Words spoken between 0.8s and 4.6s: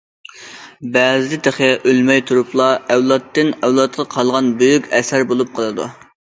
بەزىدە تېخى ئۆلمەي تۇرۇپلا ئەۋلادتىن- ئەۋلادقا قالغان